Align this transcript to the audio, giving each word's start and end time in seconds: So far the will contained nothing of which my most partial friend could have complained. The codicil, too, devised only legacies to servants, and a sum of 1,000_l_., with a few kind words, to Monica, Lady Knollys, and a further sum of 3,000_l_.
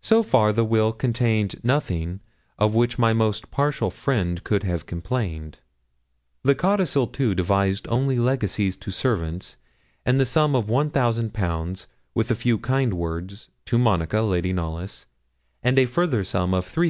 So 0.00 0.24
far 0.24 0.52
the 0.52 0.64
will 0.64 0.92
contained 0.92 1.62
nothing 1.62 2.18
of 2.58 2.74
which 2.74 2.98
my 2.98 3.12
most 3.12 3.52
partial 3.52 3.90
friend 3.92 4.42
could 4.42 4.64
have 4.64 4.86
complained. 4.86 5.60
The 6.42 6.56
codicil, 6.56 7.06
too, 7.06 7.32
devised 7.36 7.86
only 7.86 8.18
legacies 8.18 8.76
to 8.78 8.90
servants, 8.90 9.58
and 10.04 10.20
a 10.20 10.26
sum 10.26 10.56
of 10.56 10.66
1,000_l_., 10.66 11.86
with 12.12 12.32
a 12.32 12.34
few 12.34 12.58
kind 12.58 12.94
words, 12.94 13.50
to 13.66 13.78
Monica, 13.78 14.20
Lady 14.22 14.52
Knollys, 14.52 15.06
and 15.62 15.78
a 15.78 15.84
further 15.86 16.24
sum 16.24 16.54
of 16.54 16.64
3,000_l_. 16.66 16.80